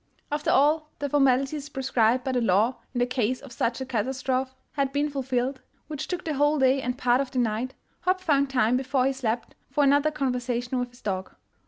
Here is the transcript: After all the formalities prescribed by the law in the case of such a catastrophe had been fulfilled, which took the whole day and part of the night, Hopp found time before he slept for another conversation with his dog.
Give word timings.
After 0.31 0.49
all 0.49 0.89
the 0.97 1.09
formalities 1.09 1.69
prescribed 1.69 2.23
by 2.23 2.31
the 2.31 2.41
law 2.41 2.77
in 2.91 2.97
the 2.97 3.05
case 3.05 3.39
of 3.39 3.51
such 3.51 3.79
a 3.81 3.85
catastrophe 3.85 4.49
had 4.71 4.91
been 4.91 5.11
fulfilled, 5.11 5.61
which 5.85 6.07
took 6.07 6.25
the 6.25 6.33
whole 6.33 6.57
day 6.57 6.81
and 6.81 6.97
part 6.97 7.21
of 7.21 7.29
the 7.29 7.37
night, 7.37 7.75
Hopp 7.99 8.19
found 8.19 8.49
time 8.49 8.77
before 8.77 9.05
he 9.05 9.13
slept 9.13 9.53
for 9.69 9.83
another 9.83 10.09
conversation 10.09 10.79
with 10.79 10.89
his 10.89 11.03
dog. 11.03 11.35